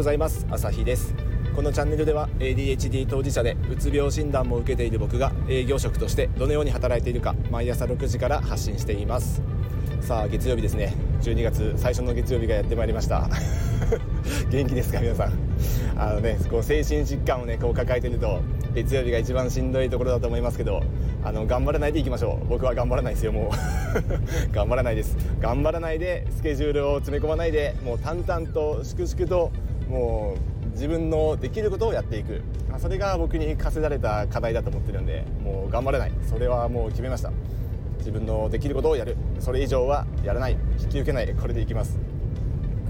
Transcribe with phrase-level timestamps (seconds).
[0.00, 0.46] ございます。
[0.50, 1.14] 朝日です。
[1.54, 9.42] このチャンネルでは ADHD 当事者でうつ病診断も受けている僕が営業職としてどのように働いているか毎朝6時から発信しています。
[10.00, 10.94] さあ月曜日ですね。
[11.20, 13.28] 12月最初の月曜日がやってまいりました。
[14.50, 15.32] 元気ですか皆さん。
[15.98, 18.40] あのねこう精神疾患をねこう抱えてると
[18.72, 20.82] 月曜日が一番しんどいところだと思いますけど
[21.22, 22.48] あの頑張らないでいきましょう。
[22.48, 23.50] 僕は頑張らないですよもう。
[24.50, 25.14] 頑張らないです。
[25.40, 29.52] 頑張らないでスケジュールを詰め込まないでもう淡々と粛々と
[29.90, 32.42] もう自分のできることをやっていく。
[32.78, 36.12] それが僕に課せられた課題だと思ってるんでもう頑張らない。
[36.28, 37.32] それはもう決めました。
[37.98, 39.16] 自分のできることをやる。
[39.40, 40.56] それ以上はやらない。
[40.80, 41.34] 引き受けない。
[41.34, 41.98] これでいきます。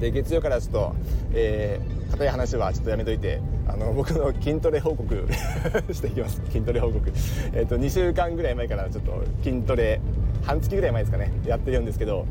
[0.00, 0.96] で月曜からちょっと、
[1.32, 5.26] えー、硬い話はちょっとやめといてあの 僕の筋トレ報告
[5.92, 6.42] していきます。
[6.46, 7.12] 筋トレ報告。
[7.52, 10.00] えっ、と2週間ぐらい前からちょっと筋トレ
[10.42, 12.26] 半月ぐらい前ですかねやってるんですけど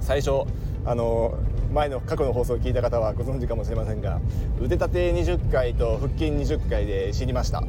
[0.00, 0.44] 最初
[0.86, 1.38] あの
[1.72, 4.20] 前の過去の放送を聞いた方はご存知かもしれませんが
[4.60, 7.62] 腕立て20回と腹筋20回で死にました。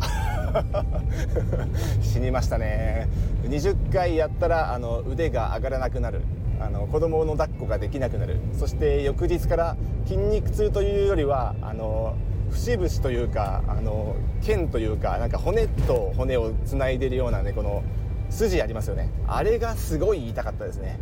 [2.01, 3.07] 死にましたね。
[3.43, 6.21] 20回やったらあの腕が上がらなくなる。
[6.59, 8.37] あの子供の抱っこができなくなる。
[8.53, 12.15] そして翌日から筋肉痛というよりはあの
[12.51, 17.83] 節々というかあの腱というかなんか骨と骨をつないでるようなねこの
[18.29, 19.09] 筋ありますよね。
[19.27, 20.99] あれがすごい痛かったですね。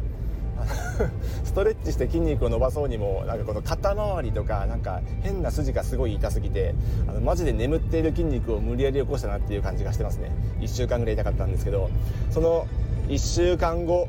[1.44, 6.76] ストレッチして筋肉を伸ばそうにもなんかこの肩周りとかなんか変な筋がすごい痛すぎて
[7.08, 10.32] あのマジで眠っている筋肉を無理やり起こしたなっていう感じがしてますね。
[10.60, 11.90] 1週間ぐらい痛かったんですけど
[12.32, 12.68] その
[13.08, 14.08] 1週間後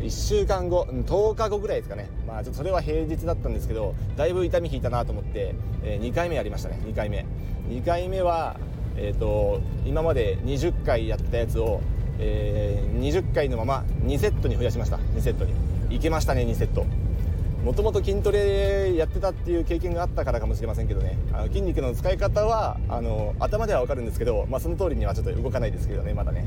[0.00, 2.08] 1週間後10日後ぐらいですかね。
[2.26, 6.80] まあちょっとそれは平日だったんですけどだいぶ痛み引いたなと思って、えー、2回目やりましたね。
[6.84, 7.26] 2回目。
[7.68, 8.56] 2回目は
[8.96, 11.80] えーと今まで20回やったやつを
[12.20, 14.96] えー、20回のまま2セットに増やしました。
[14.96, 15.54] 2セットに。
[15.90, 16.86] いけましたね2セット。
[17.64, 21.18] もともと筋トレやってたっていう経験があったからかもしれませんけどね。
[21.32, 26.44] あの筋肉の使い方はあの頭では分かるんですけど、まあ、その通りにはちょっと動かないですけどねまだね。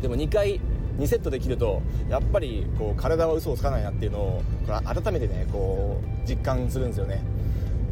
[0.00, 0.60] でも2回
[0.98, 7.22] 2セットできるとやっぱりこう体は嘘をつかないなっていうのをこれ改めてねこう実感するんですよね。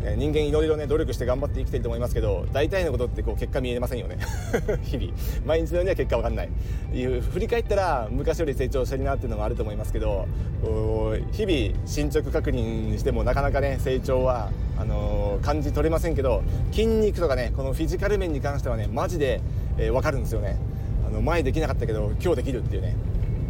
[0.06, 4.18] え人間いろいろね努力して頑張って生きてると思いますけど大体のことってこう結果見えませんよね。
[4.82, 5.12] 日々。
[5.44, 6.48] 毎日のようには結果わかんない。
[6.94, 10.26] いう振り返ったら昔より成長してるなっていうのがあると思いますけど
[11.32, 19.40] 日々進捗確認してもなかなかね成長はあのー、感じ取れませんけど筋肉とかねこのフィジカル面に関してはねマジで、
[19.78, 20.56] えー、分かるんですよね。
[21.06, 22.96] あの前できなかったけど今日できるっていうね。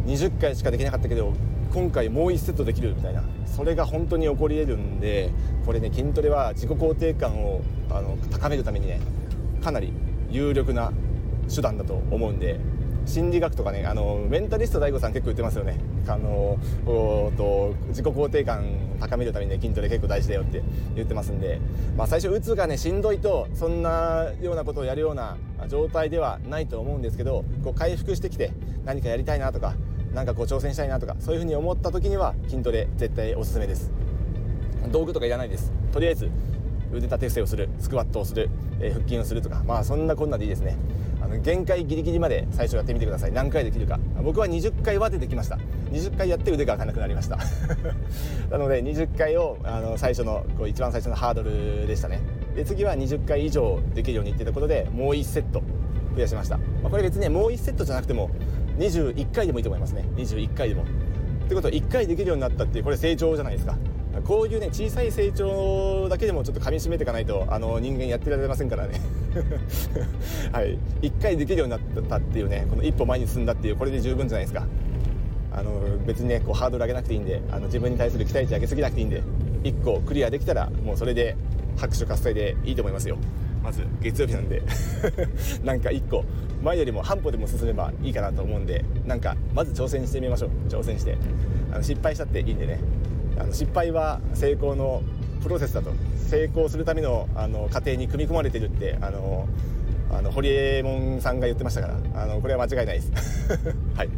[0.07, 1.33] 20回しかできなかったけど
[1.73, 3.23] 今回もう1セットできるみたいな。
[3.45, 5.31] それが本当に起こり得るんで
[5.65, 8.99] これね筋トレは自己肯定感をあの高めるためにね
[9.63, 9.91] かなり
[10.29, 10.91] 有力な
[11.53, 12.59] 手段だと思うんで
[13.07, 15.79] 心理学とかねあのメンタリスト DAIGO さん結構言ってますよね。
[16.07, 20.63] あのと自己肯定感を高めるために、ね、筋トレ結構大事だよって
[20.95, 21.59] 言ってますんで、
[21.97, 25.35] まあ、最初うつがねしんどいとそんなようなことをやるような
[25.67, 28.53] 状態ではないと思うんですけどこう回復してきて
[28.85, 29.73] 何かやりたいなとか
[30.17, 33.91] なんかこう挑戦したいなとかそういうふうに思った時には筋トレ絶対おすすめです。
[34.91, 35.71] 道具とかいらないです。
[35.91, 36.31] とりあえず
[36.91, 40.75] 腕立て伏せをするスクワットをする、えー、腹筋をするとかまあそんなこんなでいいですね。
[41.21, 43.31] あの限界ギリギリまで最初やってみてください。
[43.31, 43.99] 何回できるか。
[44.23, 45.59] 僕は20回は出てきました。
[45.91, 47.37] 20回やって腕が開かなくなりました。
[48.49, 52.21] なので20回をあの最初のこう一番最初のハードルでしたね。
[52.55, 55.61] で次は20回以上できるようにっていったことでもう1セット
[56.15, 58.31] 増やしました、まあ、これ別に、ね、もう1セットじゃなくても
[58.77, 60.05] 21回でもいいと思いますね。
[60.15, 60.83] 21回でも。
[60.83, 60.85] っ
[61.49, 63.77] てことは1回できるようになったっていうこれ成長じゃないですか。
[64.25, 68.99] こういうね小さい成長だけでもちょっと噛みしめていかないとあの人間やってられませんからね。
[70.51, 70.77] はい。
[71.01, 71.79] 1回できるようになっ
[72.09, 74.65] たっていうねこの一歩前に進んだっていうこれで十分じゃないですか。
[75.51, 75.71] あの
[76.05, 79.23] 別にねこうハードル上げなくていいんであの自分に対する期待値上げすぎなくていいんで
[79.63, 81.35] 1個クリアできたらもうそれで
[81.77, 83.17] 拍手喝采でいいと思いますよ。
[83.67, 84.63] まず月曜日なんで
[85.61, 86.23] なんか1個
[86.63, 90.49] 前よりも半歩でも進めばいいかなと思うんでなんかまず挑戦してみましょう。
[90.69, 91.17] 挑戦して。
[91.73, 92.79] あの失敗したっていいんでね。
[93.37, 95.03] あの失敗は成功の
[95.43, 95.91] プロセスだと。
[96.29, 99.49] 成功するためのあの過程に組み込まれてるってあの
[100.11, 102.23] あの堀江門さんが言ってましたから。
[102.23, 103.11] あのこれは間違いないです。
[103.97, 104.09] はい。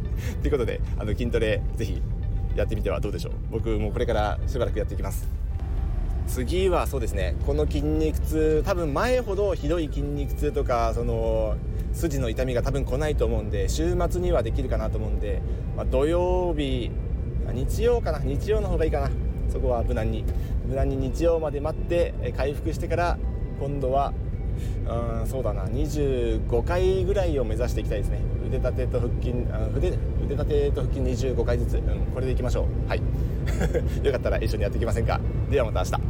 [0.44, 2.00] ということであの筋トレぜひ
[2.56, 3.34] やってみてはどうでしょう。
[3.50, 5.49] 僕もこれからしばらくやっていきます。
[6.30, 11.58] 次はそうですねこの筋肉痛多分前ほどひどい筋肉痛とかその
[11.94, 15.42] 筋の痛みが多分来ないと思うんで週末にはできるかなと思うんで、
[15.76, 16.92] まあ、土曜日
[17.54, 19.10] 日曜かな日曜の方がいいかな。
[19.52, 20.24] そこは無難に。
[20.68, 23.18] 無難に日曜まで待って回復してから
[23.60, 24.14] 今度は
[24.88, 28.22] うんそうだな25回ぐらいを目指していきたいですね。
[28.48, 29.31] 腕立てと腹筋
[29.76, 31.81] 腕腕立てと腹筋25回ずつ、うん、
[32.14, 32.90] これでいきましょう。
[32.90, 33.02] はい。
[34.04, 35.20] よかったら一緒にやっていきませんか。
[35.50, 36.09] ではまた明日。